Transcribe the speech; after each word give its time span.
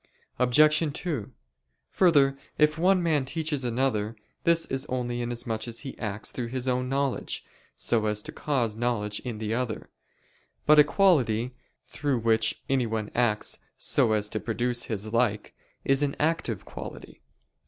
Obj. 0.39 0.79
2: 0.97 1.31
Further, 1.91 2.35
if 2.57 2.79
one 2.79 3.03
man 3.03 3.23
teaches 3.23 3.63
another 3.63 4.15
this 4.45 4.65
is 4.65 4.87
only 4.87 5.21
inasmuch 5.21 5.67
as 5.67 5.81
he 5.81 5.95
acts 5.99 6.31
through 6.31 6.47
his 6.47 6.67
own 6.67 6.89
knowledge, 6.89 7.45
so 7.75 8.07
as 8.07 8.23
to 8.23 8.31
cause 8.31 8.75
knowledge 8.75 9.19
in 9.19 9.37
the 9.37 9.53
other. 9.53 9.91
But 10.65 10.79
a 10.79 10.83
quality 10.83 11.53
through 11.85 12.17
which 12.17 12.63
anyone 12.67 13.11
acts 13.13 13.59
so 13.77 14.13
as 14.13 14.27
to 14.29 14.39
produce 14.39 14.85
his 14.85 15.13
like, 15.13 15.53
is 15.85 16.01
an 16.01 16.15
active 16.17 16.65
quality. 16.65 17.21